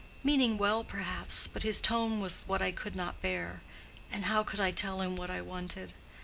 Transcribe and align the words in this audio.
meaning 0.23 0.57
well, 0.57 0.83
perhaps. 0.83 1.45
But 1.47 1.61
his 1.61 1.79
tone 1.79 2.19
was 2.19 2.43
what 2.47 2.59
I 2.59 2.71
could 2.71 2.95
not 2.95 3.21
bear; 3.21 3.61
and 4.11 4.25
how 4.25 4.41
could 4.41 4.59
I 4.59 4.71
tell 4.71 4.99
him 5.01 5.15
what 5.15 5.29
I 5.29 5.41
wanted? 5.41 5.93